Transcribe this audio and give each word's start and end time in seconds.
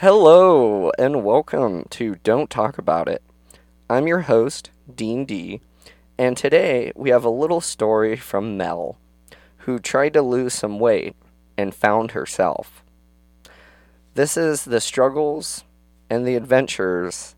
Hello 0.00 0.90
and 0.98 1.22
welcome 1.22 1.84
to 1.90 2.14
Don't 2.24 2.48
Talk 2.48 2.78
About 2.78 3.06
It. 3.06 3.22
I'm 3.90 4.06
your 4.06 4.20
host, 4.20 4.70
Dean 4.94 5.26
D, 5.26 5.60
and 6.16 6.38
today 6.38 6.90
we 6.96 7.10
have 7.10 7.22
a 7.22 7.28
little 7.28 7.60
story 7.60 8.16
from 8.16 8.56
Mel, 8.56 8.96
who 9.58 9.78
tried 9.78 10.14
to 10.14 10.22
lose 10.22 10.54
some 10.54 10.78
weight 10.78 11.16
and 11.58 11.74
found 11.74 12.12
herself. 12.12 12.82
This 14.14 14.38
is 14.38 14.64
the 14.64 14.80
struggles 14.80 15.64
and 16.08 16.26
the 16.26 16.34
adventures 16.34 17.36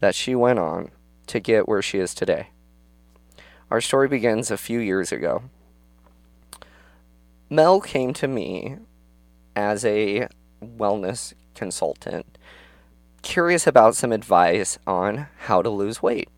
that 0.00 0.14
she 0.14 0.34
went 0.34 0.60
on 0.60 0.90
to 1.26 1.38
get 1.38 1.68
where 1.68 1.82
she 1.82 1.98
is 1.98 2.14
today. 2.14 2.48
Our 3.70 3.82
story 3.82 4.08
begins 4.08 4.50
a 4.50 4.56
few 4.56 4.78
years 4.78 5.12
ago. 5.12 5.42
Mel 7.50 7.82
came 7.82 8.14
to 8.14 8.26
me 8.26 8.76
as 9.54 9.84
a 9.84 10.28
wellness 10.64 11.34
consultant, 11.54 12.38
curious 13.22 13.66
about 13.66 13.96
some 13.96 14.12
advice 14.12 14.78
on 14.86 15.28
how 15.40 15.62
to 15.62 15.70
lose 15.70 16.02
weight. 16.02 16.28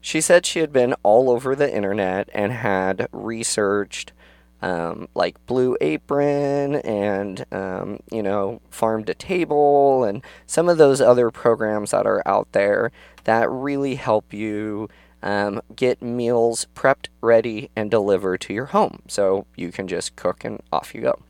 She 0.00 0.20
said 0.20 0.46
she 0.46 0.60
had 0.60 0.72
been 0.72 0.94
all 1.02 1.30
over 1.30 1.54
the 1.54 1.74
internet 1.74 2.28
and 2.32 2.52
had 2.52 3.08
researched 3.12 4.12
um, 4.60 5.08
like 5.14 5.44
Blue 5.46 5.76
Apron 5.80 6.76
and, 6.76 7.44
um, 7.52 8.00
you 8.10 8.22
know, 8.22 8.60
Farm 8.70 9.04
to 9.04 9.14
Table 9.14 10.04
and 10.04 10.22
some 10.46 10.68
of 10.68 10.78
those 10.78 11.00
other 11.00 11.30
programs 11.30 11.92
that 11.92 12.06
are 12.06 12.22
out 12.26 12.50
there 12.52 12.90
that 13.24 13.50
really 13.50 13.94
help 13.94 14.32
you 14.32 14.88
um, 15.22 15.60
get 15.74 16.02
meals 16.02 16.66
prepped, 16.74 17.08
ready, 17.20 17.70
and 17.76 17.90
delivered 17.90 18.40
to 18.42 18.54
your 18.54 18.66
home. 18.66 19.00
So 19.08 19.46
you 19.56 19.70
can 19.70 19.88
just 19.88 20.16
cook 20.16 20.44
and 20.44 20.60
off 20.72 20.94
you 20.94 21.02
go. 21.02 21.20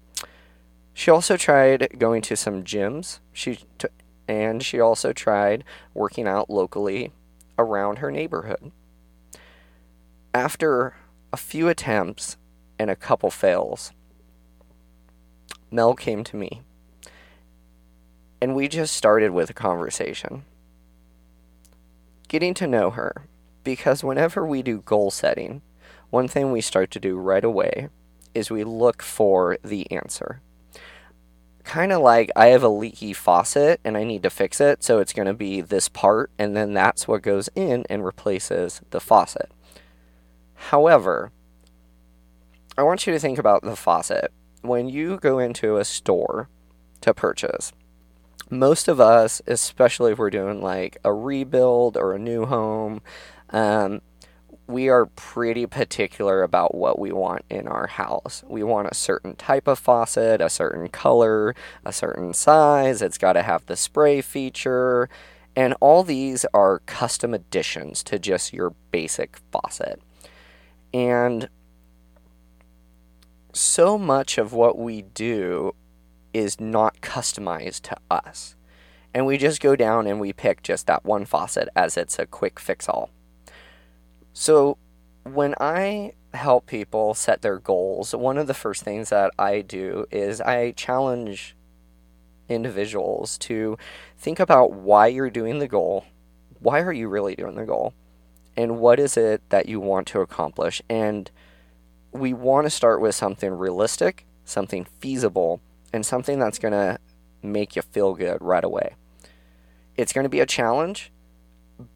She 0.99 1.13
also 1.13 1.37
tried 1.37 1.97
going 1.97 2.23
to 2.23 2.35
some 2.35 2.65
gyms. 2.65 3.21
She 3.33 3.61
t- 3.79 3.87
and 4.27 4.65
she 4.65 4.81
also 4.81 5.13
tried 5.13 5.63
working 5.95 6.27
out 6.27 6.51
locally 6.51 7.13
around 7.57 7.99
her 7.99 8.11
neighborhood. 8.11 8.73
After 10.35 10.97
a 11.33 11.37
few 11.37 11.69
attempts 11.69 12.37
and 12.81 12.91
a 12.91 12.97
couple 12.97 13.31
fails, 13.31 13.93
Mel 15.71 15.95
came 15.95 16.25
to 16.25 16.37
me. 16.37 16.63
And 18.43 18.57
we 18.57 18.67
just 18.67 18.93
started 18.93 19.31
with 19.31 19.51
a 19.51 19.55
conversation. 19.55 20.47
Getting 22.27 22.55
to 22.55 22.67
know 22.67 22.91
her, 22.91 23.29
because 23.63 24.03
whenever 24.03 24.45
we 24.45 24.63
do 24.63 24.83
goal 24.85 25.13
setting, 25.13 25.63
one 26.11 26.27
thing 26.27 26.51
we 26.51 26.61
start 26.61 26.91
to 26.91 26.99
do 26.99 27.17
right 27.17 27.45
away 27.45 27.89
is 28.35 28.51
we 28.51 28.65
look 28.65 29.01
for 29.01 29.59
the 29.63 29.89
answer 29.93 30.41
kind 31.69 31.93
of 31.93 32.01
like 32.01 32.31
I 32.35 32.47
have 32.47 32.63
a 32.63 32.69
leaky 32.69 33.13
faucet 33.13 33.79
and 33.85 33.97
I 33.97 34.03
need 34.03 34.23
to 34.23 34.31
fix 34.31 34.59
it, 34.59 34.83
so 34.83 34.99
it's 35.01 35.13
going 35.13 35.29
to 35.29 35.35
be 35.35 35.61
this 35.61 35.89
part, 35.89 36.31
and 36.39 36.57
then 36.57 36.73
that's 36.73 37.07
what 37.07 37.23
goes 37.23 37.51
in 37.55 37.85
and 37.91 38.05
replaces 38.05 38.81
the 38.91 39.01
faucet. 39.01 39.53
However, 40.55 41.31
I 42.79 42.83
want 42.83 43.07
you 43.07 43.13
to 43.13 43.19
think 43.19 43.39
about 43.39 43.63
the 43.63 43.77
faucet. 43.77 44.33
When 44.63 44.89
you 44.89 45.19
go 45.19 45.39
into 45.39 45.77
a 45.77 45.85
store 45.85 46.49
to 47.03 47.13
purchase, 47.13 47.73
most 48.51 48.89
of 48.89 48.99
us, 48.99 49.43
especially 49.47 50.13
if 50.13 50.19
we're 50.19 50.31
doing 50.31 50.63
like 50.63 50.97
a 51.05 51.13
rebuild 51.13 51.99
or 51.99 52.15
a 52.15 52.19
new 52.19 52.47
home, 52.47 53.03
um, 53.51 54.01
we 54.69 54.91
are 54.91 55.07
pretty 55.07 55.65
particular 55.65 56.43
about 56.43 56.75
what 56.75 56.99
we 56.99 57.11
want 57.11 57.43
in 57.49 57.67
our 57.67 57.87
house. 57.87 58.45
We 58.47 58.63
want 58.63 58.89
a 58.89 58.95
certain 58.95 59.35
type 59.35 59.67
of 59.67 59.79
faucet, 59.79 60.43
a 60.43 60.51
certain 60.51 60.89
color, 60.89 61.55
a 61.87 61.93
certain 61.93 62.35
size. 62.35 63.01
It's 63.01 63.17
got 63.17 63.33
to 63.33 63.43
have 63.43 63.65
the 63.65 63.77
spray 63.77 64.21
feature. 64.21 65.09
And 65.57 65.75
all 65.81 66.05
these 66.05 66.45
are 66.53 66.81
custom 66.81 67.33
additions 67.33 68.03
to 68.05 68.19
just 68.19 68.53
your 68.53 68.75
basic 68.93 69.39
faucet. 69.51 70.03
And 70.93 71.49
so 73.55 73.97
much 73.97 74.37
of 74.37 74.53
what 74.53 74.79
we 74.79 75.01
do 75.01 75.75
is 76.35 76.61
not 76.61 77.01
customized 77.01 77.81
to 77.83 77.97
us. 78.11 78.55
And 79.15 79.25
we 79.25 79.39
just 79.39 79.63
go 79.63 79.75
down 79.75 80.07
and 80.07 80.21
we 80.21 80.35
pick 80.35 80.63
just 80.63 80.87
that 80.87 81.07
one 81.07 81.25
faucet 81.25 81.71
as 81.75 81.97
it's 81.97 82.19
a 82.19 82.27
quick 82.27 82.61
fix 82.61 82.87
all. 82.87 83.11
So, 84.41 84.79
when 85.25 85.57
I 85.59 86.13
help 86.33 86.67
people 86.67 87.13
set 87.15 87.43
their 87.43 87.59
goals, 87.59 88.15
one 88.15 88.39
of 88.39 88.47
the 88.47 88.55
first 88.55 88.85
things 88.85 89.11
that 89.11 89.33
I 89.37 89.63
do 89.63 90.07
is 90.13 90.41
I 90.41 90.71
challenge 90.71 91.57
individuals 92.49 93.37
to 93.39 93.77
think 94.17 94.39
about 94.39 94.71
why 94.71 95.09
you're 95.09 95.29
doing 95.29 95.59
the 95.59 95.67
goal. 95.67 96.05
Why 96.61 96.83
are 96.83 96.93
you 96.93 97.09
really 97.09 97.35
doing 97.35 97.57
the 97.57 97.67
goal? 97.67 97.95
And 98.57 98.79
what 98.79 99.01
is 99.01 99.17
it 99.17 99.43
that 99.49 99.69
you 99.69 99.81
want 99.81 100.07
to 100.09 100.21
accomplish? 100.21 100.81
And 100.89 101.29
we 102.13 102.33
want 102.33 102.65
to 102.67 102.71
start 102.71 103.01
with 103.01 103.17
something 103.17 103.51
realistic, 103.51 104.25
something 104.45 104.87
feasible, 105.01 105.61
and 105.93 106.07
something 106.07 106.39
that's 106.39 106.61
going 106.61 106.75
to 106.75 107.01
make 107.43 107.75
you 107.75 107.83
feel 107.83 108.15
good 108.15 108.39
right 108.41 108.63
away. 108.63 108.95
It's 109.97 110.13
going 110.13 110.27
to 110.27 110.31
be 110.31 110.39
a 110.39 110.47
challenge, 110.47 111.11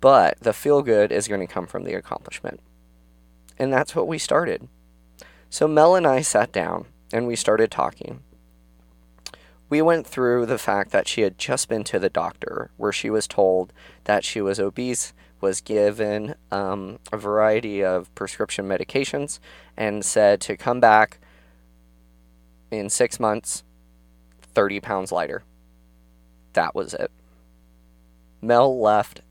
but 0.01 0.39
the 0.41 0.53
feel 0.53 0.83
good 0.83 1.13
is 1.13 1.29
going 1.29 1.41
to 1.41 1.53
come 1.53 1.67
from 1.67 1.85
the 1.85 1.95
accomplishment. 1.95 2.61
And 3.59 3.73
that's 3.73 3.95
what 3.95 4.09
we 4.09 4.19
started. 4.19 4.69
So 5.51 5.69
Mel 5.69 5.95
and 5.95 6.07
I 6.07 6.23
sat 6.23 6.53
down 6.53 6.87
and 7.13 7.27
we 7.27 7.37
started 7.37 7.71
talking. 7.71 8.21
We 9.69 9.83
went 9.83 10.07
through 10.07 10.47
the 10.47 10.59
fact 10.59 10.91
that 10.91 11.09
she 11.09 11.23
had 11.23 11.39
just 11.39 11.69
been 11.69 11.85
to 11.85 11.99
the 11.99 12.11
doctor, 12.11 12.71
where 12.77 12.93
she 12.93 13.09
was 13.09 13.27
told 13.27 13.73
that 14.05 14.25
she 14.25 14.41
was 14.41 14.61
obese, 14.61 15.15
was 15.41 15.61
given 15.61 16.35
um, 16.51 16.99
a 17.11 17.17
variety 17.17 17.83
of 17.83 18.15
prescription 18.15 18.69
medications, 18.69 19.41
and 19.77 20.05
said 20.05 20.41
to 20.43 20.57
come 20.57 20.79
back 20.79 21.19
in 22.71 22.91
six 22.91 23.19
months, 23.19 23.65
30 24.55 24.81
pounds 24.81 25.11
lighter. 25.11 25.43
That 26.53 26.75
was 26.75 26.93
it. 26.93 27.11
Mel 28.43 28.79
left 28.79 29.23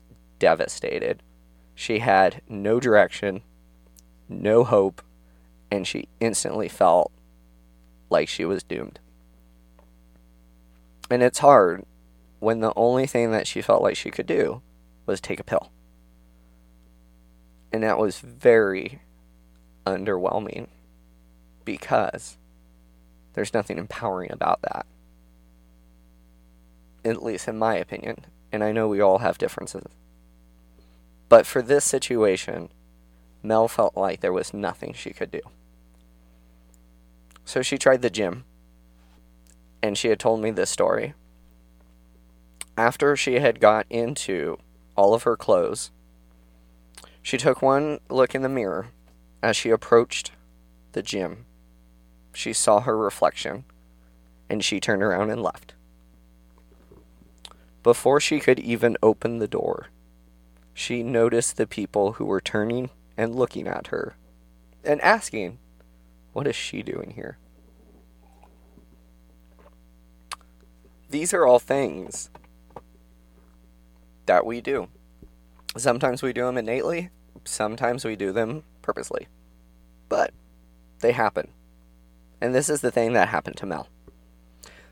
devastated. 0.42 1.22
She 1.76 2.00
had 2.00 2.42
no 2.48 2.80
direction, 2.80 3.42
no 4.28 4.64
hope, 4.64 5.00
and 5.70 5.86
she 5.86 6.08
instantly 6.18 6.68
felt 6.68 7.12
like 8.10 8.28
she 8.28 8.44
was 8.44 8.64
doomed. 8.64 8.98
And 11.08 11.22
it's 11.22 11.38
hard 11.38 11.84
when 12.40 12.58
the 12.58 12.72
only 12.74 13.06
thing 13.06 13.30
that 13.30 13.46
she 13.46 13.62
felt 13.62 13.82
like 13.82 13.96
she 13.96 14.10
could 14.10 14.26
do 14.26 14.62
was 15.06 15.20
take 15.20 15.38
a 15.38 15.44
pill. 15.44 15.70
And 17.72 17.84
that 17.84 17.98
was 17.98 18.18
very 18.18 19.00
underwhelming 19.86 20.66
because 21.64 22.36
there's 23.34 23.54
nothing 23.54 23.78
empowering 23.78 24.32
about 24.32 24.60
that. 24.62 24.86
At 27.04 27.22
least 27.22 27.46
in 27.46 27.58
my 27.58 27.76
opinion. 27.76 28.24
And 28.50 28.64
I 28.64 28.72
know 28.72 28.88
we 28.88 29.00
all 29.00 29.18
have 29.18 29.38
differences. 29.38 29.86
But 31.32 31.46
for 31.46 31.62
this 31.62 31.86
situation, 31.86 32.68
Mel 33.42 33.66
felt 33.66 33.96
like 33.96 34.20
there 34.20 34.34
was 34.34 34.52
nothing 34.52 34.92
she 34.92 35.14
could 35.14 35.30
do. 35.30 35.40
So 37.46 37.62
she 37.62 37.78
tried 37.78 38.02
the 38.02 38.10
gym, 38.10 38.44
and 39.82 39.96
she 39.96 40.08
had 40.08 40.20
told 40.20 40.42
me 40.42 40.50
this 40.50 40.68
story. 40.68 41.14
After 42.76 43.16
she 43.16 43.36
had 43.36 43.60
got 43.60 43.86
into 43.88 44.58
all 44.94 45.14
of 45.14 45.22
her 45.22 45.34
clothes, 45.34 45.90
she 47.22 47.38
took 47.38 47.62
one 47.62 48.00
look 48.10 48.34
in 48.34 48.42
the 48.42 48.50
mirror 48.50 48.88
as 49.42 49.56
she 49.56 49.70
approached 49.70 50.32
the 50.92 51.02
gym. 51.02 51.46
She 52.34 52.52
saw 52.52 52.80
her 52.80 52.98
reflection, 52.98 53.64
and 54.50 54.62
she 54.62 54.80
turned 54.80 55.02
around 55.02 55.30
and 55.30 55.42
left. 55.42 55.72
Before 57.82 58.20
she 58.20 58.38
could 58.38 58.60
even 58.60 58.98
open 59.02 59.38
the 59.38 59.48
door, 59.48 59.88
she 60.74 61.02
noticed 61.02 61.56
the 61.56 61.66
people 61.66 62.12
who 62.12 62.24
were 62.24 62.40
turning 62.40 62.90
and 63.16 63.34
looking 63.34 63.66
at 63.66 63.88
her 63.88 64.16
and 64.84 65.00
asking, 65.00 65.58
What 66.32 66.46
is 66.46 66.56
she 66.56 66.82
doing 66.82 67.12
here? 67.14 67.38
These 71.10 71.34
are 71.34 71.46
all 71.46 71.58
things 71.58 72.30
that 74.26 74.46
we 74.46 74.60
do. 74.60 74.88
Sometimes 75.76 76.22
we 76.22 76.32
do 76.32 76.46
them 76.46 76.56
innately, 76.56 77.10
sometimes 77.44 78.04
we 78.04 78.16
do 78.16 78.32
them 78.32 78.62
purposely. 78.80 79.28
But 80.08 80.32
they 81.00 81.12
happen. 81.12 81.48
And 82.40 82.54
this 82.54 82.68
is 82.68 82.80
the 82.80 82.90
thing 82.90 83.12
that 83.12 83.28
happened 83.28 83.56
to 83.58 83.66
Mel. 83.66 83.88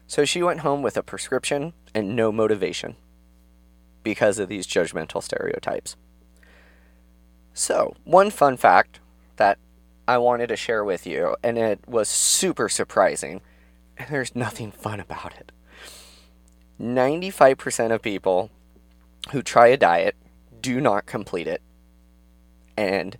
So 0.06 0.24
she 0.24 0.42
went 0.42 0.60
home 0.60 0.82
with 0.82 0.96
a 0.96 1.02
prescription 1.02 1.72
and 1.94 2.14
no 2.14 2.32
motivation 2.32 2.96
because 4.02 4.38
of 4.38 4.48
these 4.48 4.66
judgmental 4.66 5.22
stereotypes. 5.22 5.96
So, 7.52 7.94
one 8.04 8.30
fun 8.30 8.56
fact 8.56 9.00
that 9.36 9.58
I 10.06 10.18
wanted 10.18 10.48
to 10.48 10.56
share 10.56 10.84
with 10.84 11.06
you, 11.06 11.36
and 11.42 11.58
it 11.58 11.80
was 11.86 12.08
super 12.08 12.68
surprising, 12.68 13.40
and 13.96 14.08
there's 14.08 14.34
nothing 14.34 14.72
fun 14.72 15.00
about 15.00 15.34
it. 15.38 15.52
95% 16.80 17.92
of 17.92 18.00
people 18.00 18.50
who 19.32 19.42
try 19.42 19.66
a 19.66 19.76
diet 19.76 20.16
do 20.60 20.80
not 20.80 21.06
complete 21.06 21.46
it. 21.46 21.60
And 22.76 23.18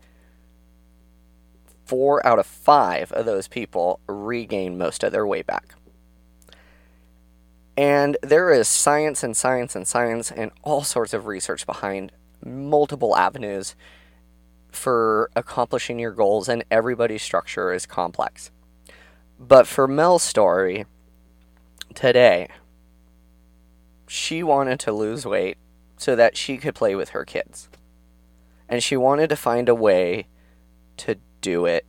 four 1.85 2.25
out 2.27 2.39
of 2.39 2.47
five 2.47 3.13
of 3.13 3.27
those 3.27 3.49
people 3.49 4.01
regain 4.07 4.79
most 4.79 5.03
of 5.05 5.13
their 5.13 5.27
weight 5.27 5.47
back. 5.47 5.75
And 7.77 8.17
there 8.23 8.53
is 8.53 8.69
science 8.69 9.23
and 9.23 9.37
science 9.37 9.75
and 9.75 9.87
science 9.87 10.31
and 10.31 10.51
all 10.63 10.83
sorts 10.83 11.15
of 11.15 11.27
research 11.27 11.67
behind 11.67 12.13
multiple 12.45 13.17
avenues 13.17 13.75
for 14.71 15.31
accomplishing 15.35 15.99
your 15.99 16.13
goals, 16.13 16.49
and 16.49 16.65
everybody's 16.71 17.23
structure 17.23 17.73
is 17.73 17.87
complex. 17.87 18.51
But 19.39 19.67
for 19.67 19.89
Mel's 19.89 20.23
story 20.23 20.87
today, 21.95 22.49
she 24.07 24.43
wanted 24.43 24.79
to 24.81 24.93
lose 24.93 25.27
weight 25.27 25.57
so 25.97 26.15
that 26.17 26.37
she 26.37 26.57
could 26.57 26.75
play 26.75 26.95
with 26.95 27.11
her 27.11 27.25
kids. 27.25 27.69
And 28.69 28.83
she 28.83 28.97
wanted 28.97 29.29
to 29.31 29.37
find 29.37 29.69
a 29.69 29.75
way 29.75 30.27
to 30.99 31.17
do 31.41 31.67
it 31.67 31.87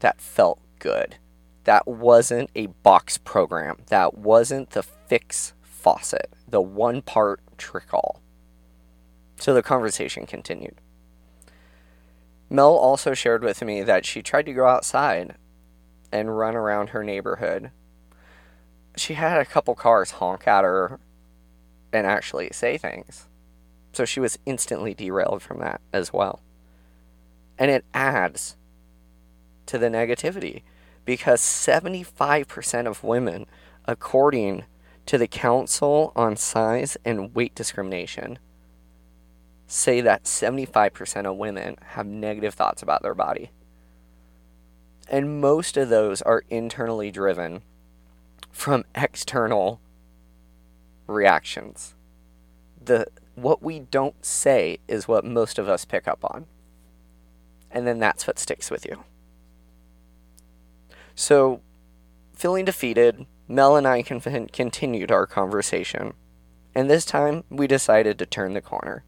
that 0.00 0.20
felt 0.20 0.60
good. 0.78 1.16
That 1.64 1.86
wasn't 1.86 2.50
a 2.54 2.66
box 2.66 3.18
program. 3.18 3.78
That 3.88 4.16
wasn't 4.16 4.70
the 4.70 4.82
fix 4.82 5.52
faucet, 5.62 6.32
the 6.48 6.60
one 6.60 7.02
part 7.02 7.40
trick 7.58 7.92
all. 7.92 8.20
So 9.36 9.54
the 9.54 9.62
conversation 9.62 10.26
continued. 10.26 10.80
Mel 12.48 12.74
also 12.74 13.14
shared 13.14 13.44
with 13.44 13.62
me 13.62 13.82
that 13.82 14.04
she 14.04 14.22
tried 14.22 14.46
to 14.46 14.52
go 14.52 14.66
outside 14.66 15.36
and 16.12 16.36
run 16.36 16.56
around 16.56 16.90
her 16.90 17.04
neighborhood. 17.04 17.70
She 18.96 19.14
had 19.14 19.40
a 19.40 19.46
couple 19.46 19.74
cars 19.74 20.12
honk 20.12 20.48
at 20.48 20.64
her 20.64 20.98
and 21.92 22.06
actually 22.06 22.50
say 22.52 22.76
things. 22.76 23.28
So 23.92 24.04
she 24.04 24.20
was 24.20 24.38
instantly 24.46 24.94
derailed 24.94 25.42
from 25.42 25.60
that 25.60 25.80
as 25.92 26.12
well. 26.12 26.40
And 27.58 27.70
it 27.70 27.84
adds 27.94 28.56
to 29.66 29.78
the 29.78 29.88
negativity 29.88 30.62
because 31.04 31.40
75% 31.40 32.86
of 32.86 33.04
women, 33.04 33.46
according 33.86 34.64
to 35.06 35.18
the 35.18 35.26
Council 35.26 36.12
on 36.14 36.36
Size 36.36 36.96
and 37.04 37.34
Weight 37.34 37.54
Discrimination, 37.54 38.38
say 39.66 40.00
that 40.00 40.24
75% 40.24 41.26
of 41.26 41.36
women 41.36 41.76
have 41.90 42.06
negative 42.06 42.54
thoughts 42.54 42.82
about 42.82 43.02
their 43.02 43.14
body. 43.14 43.50
And 45.08 45.40
most 45.40 45.76
of 45.76 45.88
those 45.88 46.22
are 46.22 46.44
internally 46.50 47.10
driven 47.10 47.62
from 48.52 48.84
external 48.94 49.80
reactions. 51.06 51.94
The 52.82 53.06
what 53.34 53.62
we 53.62 53.80
don't 53.80 54.24
say 54.24 54.78
is 54.86 55.08
what 55.08 55.24
most 55.24 55.58
of 55.58 55.68
us 55.68 55.84
pick 55.84 56.06
up 56.06 56.24
on. 56.24 56.46
And 57.70 57.86
then 57.86 57.98
that's 57.98 58.26
what 58.26 58.38
sticks 58.38 58.70
with 58.70 58.84
you. 58.84 59.04
So, 61.20 61.60
feeling 62.34 62.64
defeated, 62.64 63.26
Mel 63.46 63.76
and 63.76 63.86
I 63.86 64.02
con- 64.02 64.48
continued 64.54 65.12
our 65.12 65.26
conversation. 65.26 66.14
And 66.74 66.88
this 66.88 67.04
time, 67.04 67.44
we 67.50 67.66
decided 67.66 68.18
to 68.18 68.24
turn 68.24 68.54
the 68.54 68.62
corner 68.62 69.04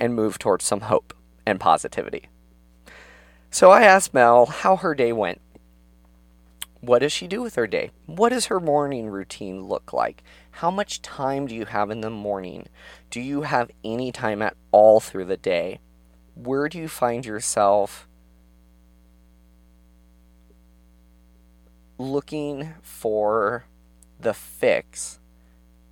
and 0.00 0.16
move 0.16 0.40
towards 0.40 0.64
some 0.64 0.80
hope 0.80 1.14
and 1.46 1.60
positivity. 1.60 2.28
So 3.52 3.70
I 3.70 3.82
asked 3.82 4.12
Mel 4.12 4.46
how 4.46 4.78
her 4.78 4.96
day 4.96 5.12
went. 5.12 5.40
What 6.80 7.02
does 7.02 7.12
she 7.12 7.28
do 7.28 7.40
with 7.40 7.54
her 7.54 7.68
day? 7.68 7.92
What 8.06 8.30
does 8.30 8.46
her 8.46 8.58
morning 8.58 9.08
routine 9.08 9.62
look 9.62 9.92
like? 9.92 10.24
How 10.50 10.72
much 10.72 11.02
time 11.02 11.46
do 11.46 11.54
you 11.54 11.66
have 11.66 11.88
in 11.92 12.00
the 12.00 12.10
morning? 12.10 12.66
Do 13.10 13.20
you 13.20 13.42
have 13.42 13.70
any 13.84 14.10
time 14.10 14.42
at 14.42 14.56
all 14.72 14.98
through 14.98 15.26
the 15.26 15.36
day? 15.36 15.78
Where 16.34 16.68
do 16.68 16.78
you 16.78 16.88
find 16.88 17.24
yourself 17.24 18.07
looking 21.98 22.74
for 22.82 23.66
the 24.20 24.34
fix, 24.34 25.20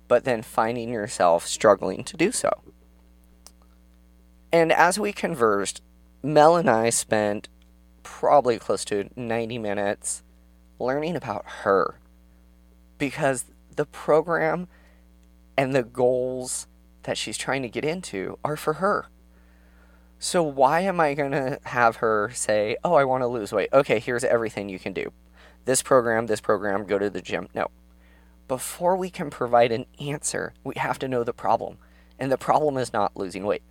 but 0.07 0.23
then 0.23 0.41
finding 0.41 0.89
yourself 0.89 1.45
struggling 1.45 2.03
to 2.05 2.17
do 2.17 2.31
so? 2.31 2.49
And 4.51 4.71
as 4.71 4.97
we 4.97 5.11
conversed, 5.11 5.81
Mel 6.23 6.55
and 6.55 6.69
I 6.69 6.89
spent 6.89 7.49
probably 8.03 8.57
close 8.57 8.85
to 8.85 9.09
90 9.15 9.57
minutes 9.57 10.23
learning 10.79 11.15
about 11.15 11.45
her 11.63 11.99
because 12.97 13.45
the 13.75 13.85
program 13.85 14.67
and 15.57 15.75
the 15.75 15.83
goals 15.83 16.67
that 17.03 17.17
she's 17.17 17.37
trying 17.37 17.61
to 17.61 17.69
get 17.69 17.83
into 17.83 18.37
are 18.43 18.57
for 18.57 18.73
her. 18.73 19.07
So 20.19 20.41
why 20.41 20.81
am 20.81 20.99
I 20.99 21.13
going 21.13 21.31
to 21.31 21.59
have 21.65 21.97
her 21.97 22.31
say, 22.33 22.77
"Oh, 22.83 22.95
I 22.95 23.03
want 23.03 23.21
to 23.21 23.27
lose 23.27 23.51
weight. 23.51 23.69
Okay, 23.71 23.99
here's 23.99 24.23
everything 24.23 24.67
you 24.69 24.79
can 24.79 24.93
do. 24.93 25.11
This 25.67 25.83
program, 25.83 26.27
this 26.27 26.39
program, 26.39 26.85
go 26.85 26.97
to 26.97 27.09
the 27.09 27.21
gym." 27.21 27.49
No. 27.53 27.67
Before 28.47 28.95
we 28.95 29.09
can 29.09 29.29
provide 29.29 29.73
an 29.73 29.85
answer, 29.99 30.53
we 30.63 30.75
have 30.77 30.97
to 30.99 31.09
know 31.09 31.25
the 31.25 31.33
problem. 31.33 31.77
And 32.17 32.31
the 32.31 32.37
problem 32.37 32.77
is 32.77 32.93
not 32.93 33.17
losing 33.17 33.45
weight. 33.45 33.63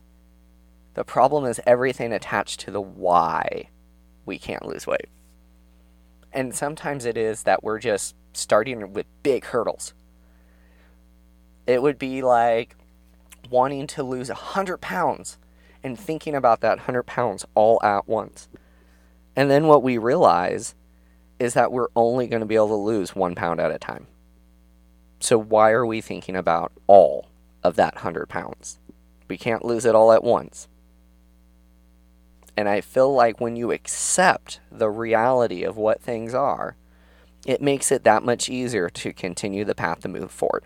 The 0.93 1.05
problem 1.05 1.47
is 1.47 1.59
everything 1.67 2.13
attached 2.13 2.61
to 2.61 2.71
the 2.71 2.83
why 2.83 3.71
we 4.27 4.39
can't 4.39 4.67
lose 4.67 4.87
weight. 4.87 5.09
And 6.35 6.55
sometimes 6.55 7.07
it 7.07 7.17
is 7.17 7.45
that 7.45 7.65
we're 7.65 7.79
just 7.79 8.15
starting 8.35 8.93
with 8.93 9.07
big 9.23 9.47
hurdles. 9.47 9.95
It 11.67 11.81
would 11.81 11.99
be 11.99 12.21
like 12.21 12.77
wanting 13.49 13.87
to 13.87 14.03
lose 14.03 14.29
100 14.29 14.83
pounds 14.83 15.39
and 15.83 15.99
thinking 15.99 16.35
about 16.35 16.61
that 16.61 16.81
100 16.81 17.05
pounds 17.05 17.47
all 17.55 17.81
at 17.83 18.07
once. 18.07 18.51
And 19.35 19.51
then 19.51 19.67
what 19.67 19.83
we 19.83 19.97
realize 19.97 20.75
is 21.39 21.55
that 21.55 21.73
we're 21.73 21.89
only 21.95 22.27
going 22.27 22.41
to 22.41 22.47
be 22.47 22.55
able 22.55 22.69
to 22.69 22.75
lose 22.75 23.15
one 23.15 23.35
pound 23.35 23.61
at 23.61 23.71
a 23.71 23.79
time. 23.79 24.07
So 25.21 25.39
why 25.39 25.71
are 25.71 25.87
we 25.87 26.01
thinking 26.01 26.37
about 26.37 26.73
all 26.87 27.29
of 27.63 27.77
that 27.77 27.97
100 27.97 28.29
pounds? 28.29 28.79
We 29.29 29.37
can't 29.37 29.65
lose 29.65 29.85
it 29.85 29.95
all 29.95 30.13
at 30.13 30.25
once. 30.25 30.69
And 32.57 32.69
I 32.69 32.81
feel 32.81 33.13
like 33.13 33.41
when 33.41 33.57
you 33.57 33.71
accept 33.71 34.61
the 34.71 34.89
reality 34.89 35.63
of 35.63 35.77
what 35.77 36.01
things 36.01 36.33
are, 36.33 36.77
it 37.45 37.61
makes 37.61 37.93
it 37.93 38.05
that 38.05 38.23
much 38.23 38.49
easier 38.49 38.89
to 38.89 39.13
continue 39.13 39.65
the 39.65 39.75
path 39.75 40.01
to 40.01 40.09
move 40.09 40.31
forward. 40.31 40.65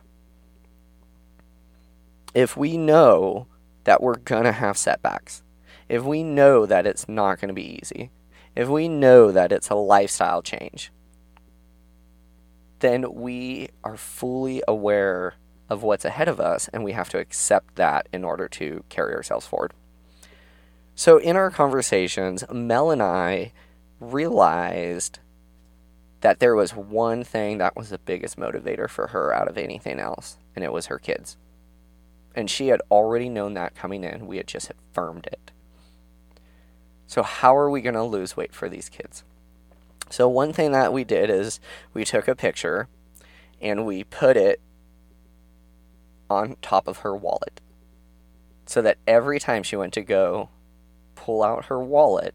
If 2.32 2.56
we 2.56 2.78
know 2.78 3.48
that 3.84 4.02
we're 4.02 4.16
going 4.16 4.44
to 4.44 4.52
have 4.52 4.78
setbacks, 4.78 5.42
if 5.88 6.04
we 6.04 6.22
know 6.22 6.64
that 6.64 6.86
it's 6.86 7.08
not 7.08 7.40
going 7.40 7.48
to 7.48 7.54
be 7.54 7.80
easy, 7.82 8.10
if 8.56 8.68
we 8.68 8.88
know 8.88 9.30
that 9.32 9.52
it's 9.52 9.70
a 9.70 9.74
lifestyle 9.74 10.42
change, 10.42 10.90
then 12.80 13.14
we 13.14 13.68
are 13.84 13.96
fully 13.96 14.62
aware 14.66 15.34
of 15.68 15.82
what's 15.82 16.04
ahead 16.04 16.28
of 16.28 16.40
us 16.40 16.68
and 16.72 16.82
we 16.82 16.92
have 16.92 17.08
to 17.10 17.18
accept 17.18 17.76
that 17.76 18.08
in 18.12 18.24
order 18.24 18.48
to 18.48 18.84
carry 18.88 19.14
ourselves 19.14 19.46
forward. 19.46 19.72
So, 20.94 21.18
in 21.18 21.36
our 21.36 21.50
conversations, 21.50 22.44
Mel 22.52 22.90
and 22.90 23.02
I 23.02 23.52
realized 24.00 25.20
that 26.20 26.40
there 26.40 26.54
was 26.54 26.74
one 26.74 27.24
thing 27.24 27.58
that 27.58 27.76
was 27.76 27.88
the 27.88 27.98
biggest 27.98 28.36
motivator 28.36 28.88
for 28.88 29.08
her 29.08 29.32
out 29.34 29.48
of 29.48 29.56
anything 29.56 29.98
else, 29.98 30.36
and 30.54 30.64
it 30.64 30.72
was 30.72 30.86
her 30.86 30.98
kids. 30.98 31.36
And 32.34 32.50
she 32.50 32.68
had 32.68 32.82
already 32.90 33.28
known 33.28 33.54
that 33.54 33.74
coming 33.74 34.04
in, 34.04 34.26
we 34.26 34.36
had 34.36 34.46
just 34.46 34.70
affirmed 34.70 35.26
it. 35.26 35.50
So, 37.10 37.24
how 37.24 37.56
are 37.56 37.68
we 37.68 37.80
going 37.80 37.96
to 37.96 38.04
lose 38.04 38.36
weight 38.36 38.54
for 38.54 38.68
these 38.68 38.88
kids? 38.88 39.24
So, 40.10 40.28
one 40.28 40.52
thing 40.52 40.70
that 40.70 40.92
we 40.92 41.02
did 41.02 41.28
is 41.28 41.58
we 41.92 42.04
took 42.04 42.28
a 42.28 42.36
picture 42.36 42.86
and 43.60 43.84
we 43.84 44.04
put 44.04 44.36
it 44.36 44.60
on 46.30 46.54
top 46.62 46.86
of 46.86 46.98
her 46.98 47.16
wallet 47.16 47.60
so 48.64 48.80
that 48.82 48.98
every 49.08 49.40
time 49.40 49.64
she 49.64 49.74
went 49.74 49.92
to 49.94 50.02
go 50.02 50.50
pull 51.16 51.42
out 51.42 51.64
her 51.64 51.82
wallet 51.82 52.32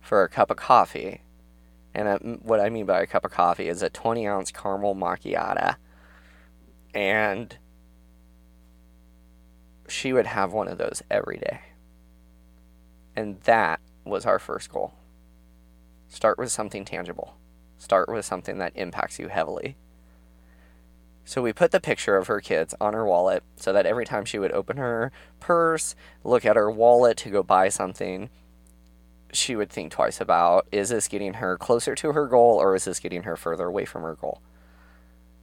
for 0.00 0.22
a 0.22 0.30
cup 0.30 0.50
of 0.50 0.56
coffee. 0.56 1.20
And 1.94 2.40
what 2.42 2.60
I 2.60 2.70
mean 2.70 2.86
by 2.86 3.02
a 3.02 3.06
cup 3.06 3.26
of 3.26 3.32
coffee 3.32 3.68
is 3.68 3.82
a 3.82 3.90
20 3.90 4.26
ounce 4.26 4.50
caramel 4.50 4.94
macchiato. 4.94 5.76
And 6.94 7.58
she 9.88 10.14
would 10.14 10.26
have 10.26 10.54
one 10.54 10.68
of 10.68 10.78
those 10.78 11.02
every 11.10 11.36
day. 11.36 11.60
And 13.18 13.40
that 13.40 13.80
was 14.04 14.26
our 14.26 14.38
first 14.38 14.70
goal. 14.70 14.94
Start 16.06 16.38
with 16.38 16.52
something 16.52 16.84
tangible, 16.84 17.34
start 17.76 18.08
with 18.08 18.24
something 18.24 18.58
that 18.58 18.76
impacts 18.76 19.18
you 19.18 19.26
heavily. 19.26 19.76
So 21.24 21.42
we 21.42 21.52
put 21.52 21.72
the 21.72 21.80
picture 21.80 22.16
of 22.16 22.28
her 22.28 22.40
kids 22.40 22.76
on 22.80 22.94
her 22.94 23.04
wallet 23.04 23.42
so 23.56 23.72
that 23.72 23.86
every 23.86 24.06
time 24.06 24.24
she 24.24 24.38
would 24.38 24.52
open 24.52 24.76
her 24.76 25.10
purse, 25.40 25.96
look 26.22 26.46
at 26.46 26.54
her 26.54 26.70
wallet 26.70 27.16
to 27.16 27.30
go 27.30 27.42
buy 27.42 27.70
something, 27.70 28.30
she 29.32 29.56
would 29.56 29.68
think 29.68 29.90
twice 29.90 30.20
about 30.20 30.68
is 30.70 30.90
this 30.90 31.08
getting 31.08 31.34
her 31.34 31.58
closer 31.58 31.96
to 31.96 32.12
her 32.12 32.28
goal 32.28 32.54
or 32.56 32.76
is 32.76 32.84
this 32.84 33.00
getting 33.00 33.24
her 33.24 33.36
further 33.36 33.66
away 33.66 33.84
from 33.84 34.02
her 34.02 34.14
goal? 34.14 34.40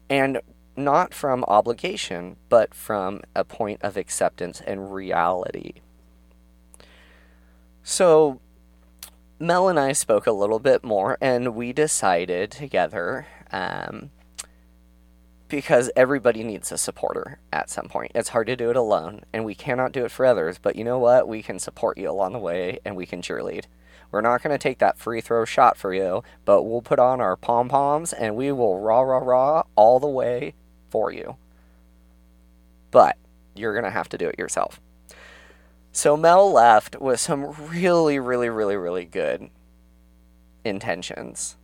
And 0.09 0.39
not 0.77 1.13
from 1.13 1.43
obligation, 1.49 2.37
but 2.47 2.73
from 2.73 3.19
a 3.35 3.43
point 3.43 3.81
of 3.83 3.97
acceptance 3.97 4.61
and 4.61 4.93
reality. 4.93 5.81
So, 7.87 8.41
Mel 9.39 9.69
and 9.69 9.79
I 9.79 9.91
spoke 9.91 10.25
a 10.25 10.31
little 10.31 10.57
bit 10.57 10.83
more, 10.83 11.19
and 11.21 11.53
we 11.53 11.71
decided 11.71 12.49
together 12.49 13.27
um, 13.51 14.09
because 15.47 15.91
everybody 15.95 16.43
needs 16.43 16.71
a 16.71 16.79
supporter 16.79 17.37
at 17.53 17.69
some 17.69 17.87
point. 17.87 18.11
It's 18.15 18.29
hard 18.29 18.47
to 18.47 18.55
do 18.55 18.71
it 18.71 18.75
alone, 18.75 19.21
and 19.31 19.45
we 19.45 19.53
cannot 19.53 19.91
do 19.91 20.03
it 20.03 20.09
for 20.09 20.25
others, 20.25 20.57
but 20.57 20.75
you 20.75 20.83
know 20.83 20.97
what? 20.97 21.27
We 21.27 21.43
can 21.43 21.59
support 21.59 21.99
you 21.99 22.09
along 22.09 22.33
the 22.33 22.39
way, 22.39 22.79
and 22.83 22.95
we 22.95 23.05
can 23.05 23.21
cheerlead. 23.21 23.65
We're 24.09 24.21
not 24.21 24.41
going 24.41 24.55
to 24.55 24.57
take 24.57 24.79
that 24.79 24.97
free 24.97 25.21
throw 25.21 25.45
shot 25.45 25.77
for 25.77 25.93
you, 25.93 26.23
but 26.43 26.63
we'll 26.63 26.81
put 26.81 26.97
on 26.97 27.21
our 27.21 27.35
pom 27.35 27.69
poms 27.69 28.13
and 28.13 28.35
we 28.35 28.51
will 28.51 28.79
rah, 28.79 29.01
rah, 29.01 29.19
rah 29.19 29.63
all 29.75 29.99
the 29.99 30.07
way 30.07 30.55
for 30.89 31.11
you. 31.11 31.37
But 32.89 33.17
you're 33.55 33.73
going 33.73 33.83
to 33.83 33.91
have 33.91 34.09
to 34.09 34.17
do 34.17 34.27
it 34.27 34.39
yourself. 34.39 34.79
So 35.95 36.17
Mel 36.17 36.51
left 36.51 36.99
with 36.99 37.21
some 37.21 37.53
really, 37.69 38.19
really, 38.19 38.49
really, 38.49 38.75
really 38.75 39.05
good 39.05 39.49
intentions, 40.65 41.55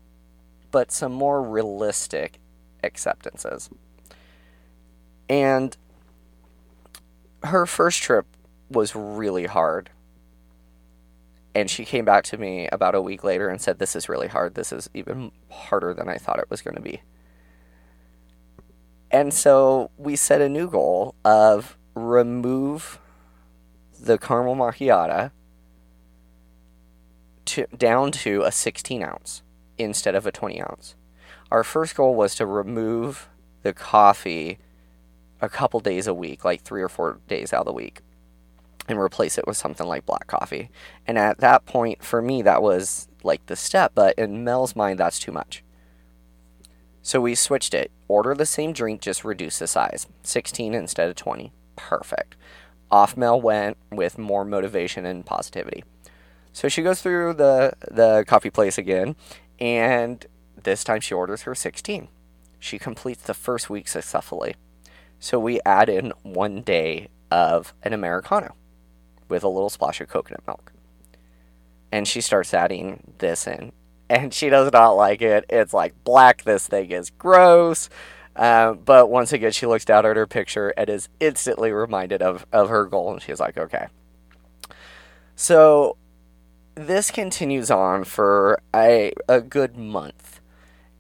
but 0.72 0.90
some 0.90 1.12
more 1.12 1.44
realistic 1.44 2.40
acceptances. 2.82 3.70
And 5.28 5.76
her 7.44 7.66
first 7.66 8.02
trip 8.02 8.26
was 8.70 8.96
really 8.96 9.48
hard. 9.48 9.90
And 11.54 11.70
she 11.70 11.84
came 11.84 12.06
back 12.06 12.24
to 12.26 12.38
me 12.38 12.70
about 12.72 12.96
a 12.96 13.02
week 13.02 13.26
later 13.26 13.50
and 13.50 13.62
said, 13.62 13.80
This 13.80 13.98
is 13.98 14.08
really 14.08 14.30
hard. 14.30 14.56
This 14.56 14.72
is 14.72 14.90
even 14.94 15.34
harder 15.50 15.94
than 15.94 16.08
I 16.08 16.16
thought 16.16 16.40
it 16.40 16.50
was 16.50 16.62
going 16.62 16.76
to 16.76 16.82
be. 16.82 17.02
And 19.12 19.34
so 19.34 19.92
we 19.98 20.16
set 20.16 20.40
a 20.40 20.48
new 20.48 20.70
goal 20.70 21.16
of 21.26 21.78
remove 21.96 23.01
the 24.02 24.18
caramel 24.18 24.56
macchiato 24.56 25.32
to, 27.46 27.68
down 27.78 28.12
to 28.12 28.42
a 28.44 28.52
16 28.52 29.04
ounce 29.04 29.44
instead 29.78 30.16
of 30.16 30.26
a 30.26 30.32
20 30.32 30.62
ounce. 30.62 30.96
Our 31.52 31.64
first 31.64 31.96
goal 31.96 32.16
was 32.16 32.36
to 32.36 32.46
remove 32.46 33.30
the 33.62 33.74
coffee 33.74 34.58
a 35.42 35.50
couple 35.50 35.80
days 35.80 36.08
a 36.08 36.14
week, 36.14 36.46
like 36.46 36.62
three 36.62 36.82
or 36.82 36.90
four 36.90 37.20
days 37.28 37.52
out 37.52 37.62
of 37.62 37.66
the 37.66 37.74
week, 37.74 38.02
and 38.88 38.98
replace 38.98 39.38
it 39.38 39.48
with 39.48 39.58
something 39.58 39.88
like 39.88 40.06
black 40.06 40.28
coffee. 40.28 40.70
And 41.06 41.18
at 41.18 41.40
that 41.40 41.66
point, 41.66 42.04
for 42.04 42.22
me, 42.22 42.42
that 42.44 42.62
was 42.62 43.08
like 43.24 43.46
the 43.48 43.56
step, 43.56 43.92
but 43.94 44.18
in 44.18 44.44
Mel's 44.44 44.76
mind, 44.76 45.00
that's 45.00 45.20
too 45.20 45.32
much. 45.32 45.64
So 47.02 47.20
we 47.20 47.36
switched 47.36 47.74
it. 47.74 47.92
Order 48.08 48.36
the 48.36 48.46
same 48.46 48.74
drink, 48.74 49.02
just 49.02 49.26
reduce 49.26 49.60
the 49.60 49.68
size. 49.68 50.08
16 50.24 50.74
instead 50.74 51.10
of 51.10 51.16
20. 51.16 51.52
Perfect. 51.76 52.36
Off 52.92 53.16
Mel 53.16 53.40
went 53.40 53.78
with 53.92 54.18
more 54.18 54.44
motivation 54.46 55.06
and 55.06 55.26
positivity. 55.26 55.84
So 56.54 56.68
she 56.68 56.82
goes 56.82 57.02
through 57.02 57.36
the, 57.36 57.74
the 57.90 58.26
coffee 58.28 58.50
place 58.50 58.78
again, 58.78 59.16
and 59.60 60.26
this 60.62 60.84
time 60.84 61.00
she 61.00 61.14
orders 61.14 61.44
her 61.44 61.56
16. 61.56 62.10
She 62.60 62.78
completes 62.78 63.24
the 63.24 63.34
first 63.34 63.70
week 63.70 63.88
successfully. 63.88 64.56
So 65.20 65.40
we 65.40 65.62
add 65.66 65.88
in 65.90 66.14
one 66.24 66.62
day 66.62 67.08
of 67.32 67.74
an 67.84 67.94
Americano 67.94 68.56
with 69.30 69.44
a 69.44 69.48
little 69.48 69.70
splash 69.70 70.02
of 70.02 70.10
coconut 70.10 70.46
milk. 70.46 70.74
And 71.92 72.08
she 72.08 72.22
starts 72.22 72.54
adding 72.54 73.14
this 73.20 73.48
in 73.48 73.72
and 74.12 74.34
she 74.34 74.50
does 74.50 74.72
not 74.74 74.92
like 74.92 75.22
it. 75.22 75.46
It's 75.50 75.74
like 75.74 76.04
black. 76.04 76.44
This 76.44 76.68
thing 76.68 76.92
is 76.92 77.10
gross. 77.12 77.90
Um, 78.36 78.80
but 78.86 79.10
once 79.10 79.34
again, 79.34 79.52
she 79.52 79.66
looks 79.66 79.86
down 79.86 80.06
at 80.06 80.16
her 80.16 80.28
picture 80.28 80.70
and 80.78 80.90
is 80.90 81.10
instantly 81.20 81.72
reminded 81.72 82.22
of, 82.22 82.46
of 82.52 82.70
her 82.70 82.86
goal, 82.86 83.14
and 83.14 83.22
she's 83.22 83.40
like, 83.40 83.58
okay. 83.58 83.88
So 85.36 85.98
this 86.76 87.12
continues 87.12 87.70
on 87.70 88.04
for 88.04 88.62
a, 88.76 89.14
a 89.28 89.42
good 89.42 89.76
month. 89.76 90.40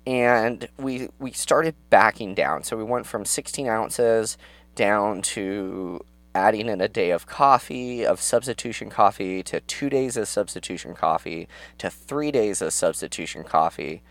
And 0.07 0.67
we 0.79 1.09
we 1.19 1.31
started 1.31 1.75
backing 1.91 2.33
down. 2.33 2.63
So 2.63 2.75
we 2.75 2.83
went 2.83 3.05
from 3.05 3.23
16 3.23 3.67
ounces 3.67 4.35
down 4.73 5.21
to 5.21 6.01
adding 6.33 6.69
in 6.69 6.81
a 6.81 6.87
day 6.87 7.11
of 7.11 7.27
coffee, 7.27 8.05
of 8.05 8.21
substitution 8.21 8.89
coffee, 8.89 9.43
to 9.43 9.59
two 9.61 9.89
days 9.89 10.17
of 10.17 10.27
substitution 10.27 10.95
coffee, 10.95 11.47
to 11.77 11.89
three 11.89 12.31
days 12.31 12.61
of 12.61 12.73
substitution 12.73 13.43
coffee. 13.43 14.01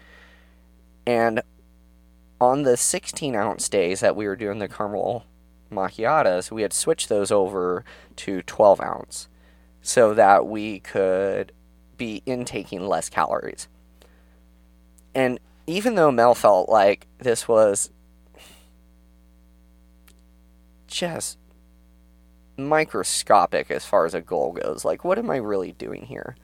And 1.06 1.42
on 2.40 2.62
the 2.62 2.76
16 2.76 3.34
ounce 3.34 3.68
days 3.68 4.00
that 4.00 4.16
we 4.16 4.26
were 4.26 4.36
doing 4.36 4.58
the 4.58 4.68
caramel 4.68 5.24
macchiatos, 5.70 6.50
we 6.50 6.62
had 6.62 6.72
switched 6.72 7.08
those 7.08 7.30
over 7.30 7.84
to 8.16 8.42
12 8.42 8.80
ounce 8.80 9.28
so 9.82 10.14
that 10.14 10.46
we 10.46 10.80
could 10.80 11.52
be 11.96 12.22
intaking 12.26 12.86
less 12.86 13.08
calories. 13.08 13.68
And 15.14 15.38
even 15.66 15.94
though 15.94 16.10
Mel 16.10 16.34
felt 16.34 16.68
like 16.68 17.06
this 17.18 17.46
was 17.46 17.90
just 20.86 21.38
microscopic 22.56 23.70
as 23.70 23.86
far 23.86 24.04
as 24.04 24.14
a 24.14 24.20
goal 24.20 24.52
goes. 24.52 24.84
Like, 24.84 25.04
what 25.04 25.18
am 25.18 25.30
I 25.30 25.36
really 25.36 25.72
doing 25.72 26.04
here? 26.06 26.36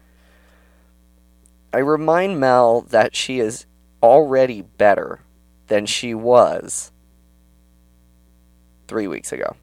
I 1.73 1.79
remind 1.79 2.41
Mel 2.41 2.83
that 2.83 3.15
she 3.15 3.39
is 3.39 3.67
already 4.03 4.63
better 4.63 5.21
than 5.67 5.87
she 5.87 6.15
was 6.15 6.93
three 8.89 9.07
weeks 9.07 9.33
ago. 9.33 9.57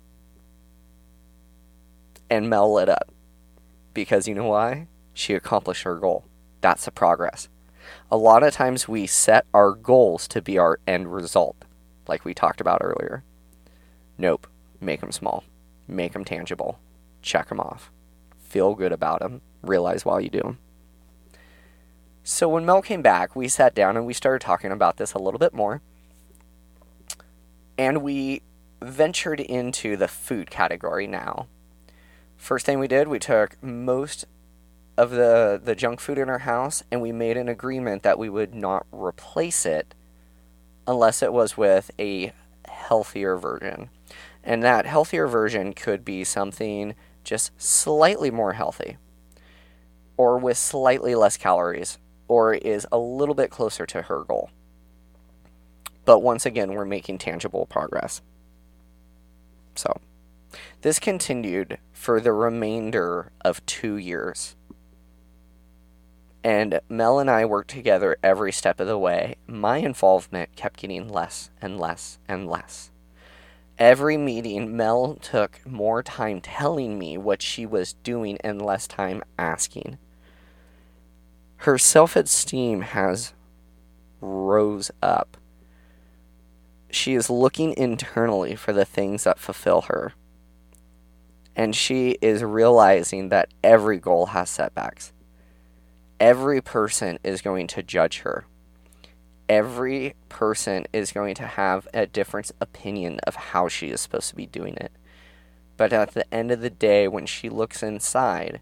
And 2.30 2.50
Mel 2.50 2.74
lit 2.74 2.90
up. 2.90 3.12
Because 3.94 4.28
you 4.28 4.34
know 4.34 4.48
why? 4.48 4.88
She 5.14 5.34
accomplished 5.34 5.84
her 5.84 5.96
goal. 5.96 6.26
That's 6.62 6.86
the 6.86 6.92
progress. 6.92 7.48
A 8.10 8.18
lot 8.18 8.44
of 8.44 8.54
times 8.54 8.88
we 8.88 9.06
set 9.06 9.46
our 9.54 9.74
goals 9.74 10.28
to 10.30 10.42
be 10.42 10.58
our 10.58 10.80
end 10.88 11.14
result, 11.14 11.66
like 12.08 12.26
we 12.26 12.34
talked 12.34 12.62
about 12.62 12.82
earlier. 12.82 13.24
Nope, 14.18 14.48
make 14.82 15.02
them 15.02 15.12
small 15.12 15.44
make 15.88 16.14
them 16.14 16.26
tangible, 16.26 16.80
check 17.22 17.50
them 17.50 17.60
off, 17.60 17.92
feel 18.40 18.76
good 18.76 18.92
about 18.92 19.20
them, 19.20 19.42
realize 19.62 20.06
while 20.06 20.20
you 20.20 20.30
do 20.30 20.42
them. 20.42 20.60
So 22.24 22.48
when 22.48 22.66
Mel 22.66 22.82
came 22.82 23.02
back, 23.02 23.36
we 23.36 23.48
sat 23.48 23.76
down 23.76 23.98
and 23.98 24.06
we 24.06 24.14
started 24.14 24.46
talking 24.46 24.72
about 24.72 24.98
this 24.98 25.14
a 25.14 25.20
little 25.20 25.40
bit 25.40 25.54
more. 25.54 25.82
And 27.78 28.02
we 28.02 28.42
ventured 28.82 29.40
into 29.40 29.96
the 29.98 30.08
food 30.08 30.50
category 30.52 31.08
now. 31.08 31.48
First 32.38 32.66
thing 32.66 32.80
we 32.80 32.88
did, 32.88 33.08
we 33.08 33.20
took 33.20 33.62
most 33.64 34.26
of 34.98 35.12
the, 35.12 35.60
the 35.64 35.76
junk 35.76 36.00
food 36.00 36.18
in 36.18 36.30
our 36.30 36.40
house 36.40 36.84
and 36.92 37.02
we 37.02 37.12
made 37.12 37.38
an 37.38 37.48
agreement 37.48 38.04
that 38.04 38.20
we 38.20 38.30
would 38.30 38.54
not 38.54 38.86
replace 38.92 39.66
it 39.66 39.96
unless 40.86 41.24
it 41.24 41.34
was 41.34 41.58
with 41.58 41.90
a 42.00 42.32
healthier 42.68 43.38
version. 43.38 43.90
And 44.44 44.62
that 44.62 44.86
healthier 44.86 45.28
version 45.28 45.74
could 45.74 46.04
be 46.04 46.24
something 46.24 46.96
just 47.24 47.52
slightly 47.62 48.30
more 48.30 48.54
healthy, 48.54 48.98
or 50.18 50.38
with 50.38 50.58
slightly 50.58 51.16
less 51.16 51.38
calories, 51.38 51.98
or 52.28 52.54
is 52.54 52.86
a 52.92 52.98
little 52.98 53.36
bit 53.36 53.50
closer 53.50 53.86
to 53.86 54.04
her 54.04 54.24
goal. 54.26 54.50
But 56.06 56.20
once 56.20 56.46
again, 56.46 56.74
we're 56.74 56.86
making 56.86 57.20
tangible 57.20 57.66
progress. 57.66 58.22
So, 59.76 60.02
this 60.82 61.00
continued 61.00 61.78
for 61.92 62.20
the 62.20 62.34
remainder 62.34 63.32
of 63.42 63.66
two 63.66 63.96
years. 63.96 64.56
And 66.44 66.82
Mel 66.90 67.20
and 67.20 67.30
I 67.30 67.46
worked 67.46 67.70
together 67.70 68.18
every 68.22 68.52
step 68.52 68.80
of 68.80 68.88
the 68.88 68.98
way. 68.98 69.36
My 69.48 69.78
involvement 69.78 70.56
kept 70.58 70.82
getting 70.82 71.08
less 71.08 71.50
and 71.62 71.80
less 71.80 72.20
and 72.28 72.50
less. 72.50 72.92
Every 73.80 74.18
meeting, 74.18 74.76
Mel 74.76 75.16
took 75.16 75.66
more 75.66 76.04
time 76.04 76.42
telling 76.42 77.00
me 77.00 77.18
what 77.18 77.42
she 77.42 77.66
was 77.66 77.94
doing 77.94 78.38
and 78.44 78.62
less 78.62 78.88
time 78.88 79.24
asking. 79.40 79.98
Her 81.58 81.78
self 81.78 82.16
esteem 82.16 82.82
has 82.82 83.34
rose 84.20 84.92
up. 85.02 85.38
She 86.94 87.16
is 87.16 87.30
looking 87.30 87.76
internally 87.76 88.56
for 88.56 88.72
the 88.72 88.86
things 88.86 89.26
that 89.26 89.40
fulfill 89.40 89.82
her. 89.82 90.14
And 91.56 91.76
she 91.76 92.18
is 92.22 92.44
realizing 92.44 93.30
that 93.30 93.54
every 93.64 93.98
goal 93.98 94.28
has 94.28 94.50
setbacks. 94.50 95.12
Every 96.20 96.62
person 96.62 97.20
is 97.24 97.42
going 97.42 97.68
to 97.68 97.84
judge 97.84 98.20
her 98.20 98.46
every 99.50 100.16
person 100.30 100.86
is 100.94 101.12
going 101.12 101.36
to 101.36 101.46
have 101.46 101.88
a 101.94 102.06
different 102.06 102.52
opinion 102.62 103.20
of 103.28 103.36
how 103.36 103.68
she 103.68 103.90
is 103.90 104.02
supposed 104.02 104.30
to 104.30 104.36
be 104.36 104.46
doing 104.46 104.76
it. 104.78 104.92
But 105.78 105.94
at 105.94 106.14
the 106.14 106.32
end 106.34 106.52
of 106.52 106.62
the 106.62 106.70
day, 106.70 107.08
when 107.08 107.26
she 107.26 107.50
looks 107.50 107.84
inside 107.84 108.62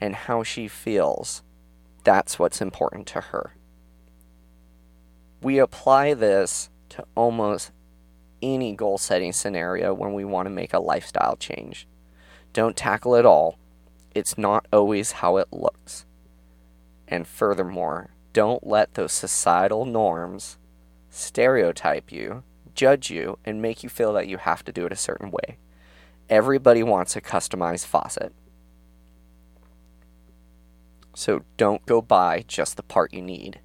and 0.00 0.14
how 0.14 0.42
she 0.42 0.68
feels, 0.68 1.42
that's 2.04 2.38
what's 2.38 2.60
important 2.60 3.06
to 3.08 3.20
her. 3.20 3.56
We 5.40 5.58
apply 5.58 6.14
this 6.14 6.70
to 6.92 7.04
almost 7.14 7.72
any 8.42 8.74
goal 8.74 8.98
setting 8.98 9.32
scenario 9.32 9.94
when 9.94 10.12
we 10.12 10.24
want 10.24 10.46
to 10.46 10.50
make 10.50 10.72
a 10.74 10.78
lifestyle 10.78 11.36
change. 11.36 11.86
Don't 12.52 12.76
tackle 12.76 13.14
it 13.14 13.24
all. 13.24 13.58
It's 14.14 14.36
not 14.36 14.66
always 14.72 15.12
how 15.12 15.36
it 15.38 15.48
looks. 15.52 16.04
And 17.08 17.26
furthermore, 17.26 18.10
don't 18.32 18.66
let 18.66 18.94
those 18.94 19.12
societal 19.12 19.84
norms 19.84 20.58
stereotype 21.08 22.10
you, 22.10 22.42
judge 22.74 23.10
you, 23.10 23.38
and 23.44 23.62
make 23.62 23.82
you 23.82 23.88
feel 23.88 24.12
that 24.14 24.28
you 24.28 24.38
have 24.38 24.64
to 24.64 24.72
do 24.72 24.86
it 24.86 24.92
a 24.92 24.96
certain 24.96 25.30
way. 25.30 25.58
Everybody 26.28 26.82
wants 26.82 27.16
a 27.16 27.20
customized 27.20 27.86
faucet. 27.86 28.32
So 31.14 31.42
don't 31.56 31.84
go 31.86 32.00
buy 32.00 32.44
just 32.46 32.76
the 32.76 32.82
part 32.82 33.12
you 33.12 33.20
need. 33.20 33.60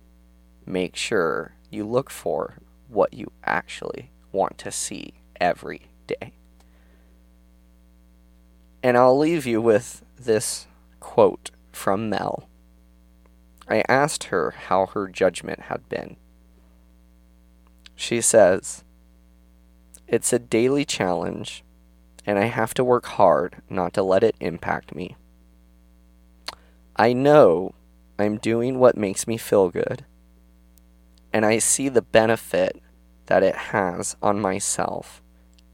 Make 0.65 0.95
sure 0.97 1.55
you 1.69 1.85
look 1.85 2.09
for 2.09 2.59
what 2.87 3.13
you 3.13 3.31
actually 3.43 4.11
want 4.31 4.57
to 4.59 4.71
see 4.71 5.15
every 5.39 5.89
day. 6.05 6.33
And 8.83 8.97
I'll 8.97 9.17
leave 9.17 9.45
you 9.45 9.61
with 9.61 10.03
this 10.17 10.67
quote 10.99 11.51
from 11.71 12.09
Mel. 12.09 12.47
I 13.67 13.83
asked 13.89 14.25
her 14.25 14.51
how 14.51 14.85
her 14.87 15.07
judgment 15.07 15.63
had 15.63 15.89
been. 15.89 16.15
She 17.95 18.21
says, 18.21 18.83
It's 20.07 20.31
a 20.31 20.39
daily 20.39 20.85
challenge, 20.85 21.63
and 22.25 22.39
I 22.39 22.45
have 22.45 22.73
to 22.75 22.83
work 22.83 23.05
hard 23.05 23.61
not 23.69 23.93
to 23.95 24.03
let 24.03 24.23
it 24.23 24.35
impact 24.39 24.95
me. 24.95 25.15
I 26.95 27.13
know 27.13 27.73
I'm 28.17 28.37
doing 28.37 28.79
what 28.79 28.97
makes 28.97 29.27
me 29.27 29.37
feel 29.37 29.69
good, 29.69 30.05
and 31.37 31.45
I 31.45 31.59
see 31.59 31.87
the 31.87 32.01
benefit 32.01 32.81
that 33.27 33.43
it 33.43 33.53
has 33.55 34.17
on 34.23 34.39
myself 34.39 35.21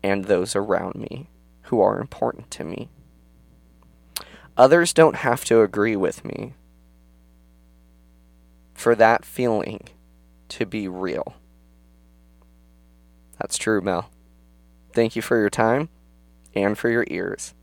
and 0.04 0.26
those 0.26 0.58
around 0.58 0.96
me 0.96 1.30
who 1.68 1.80
are 1.80 2.02
important 2.02 2.52
to 2.52 2.66
me. 2.66 2.90
Others 4.58 4.92
don't 4.92 5.16
have 5.16 5.46
to 5.46 5.62
agree 5.62 5.96
with 5.96 6.26
me 6.26 6.54
for 8.74 8.94
that 8.96 9.24
feeling 9.24 9.88
to 10.50 10.66
be 10.66 10.90
real. 10.90 11.34
That's 13.40 13.58
true, 13.58 13.80
Mel. 13.80 14.10
Thank 14.92 15.16
you 15.16 15.22
for 15.22 15.40
your 15.40 15.50
time 15.50 15.88
and 16.54 16.78
for 16.78 16.90
your 16.90 17.06
ears. 17.08 17.54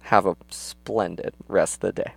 Have 0.00 0.26
a 0.26 0.36
splendid 0.50 1.34
rest 1.46 1.84
of 1.84 1.94
the 1.94 2.02
day. 2.02 2.14